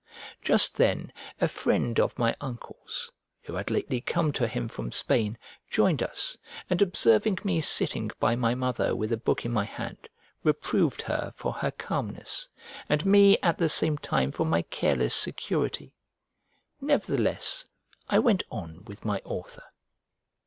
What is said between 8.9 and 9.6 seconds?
with a book in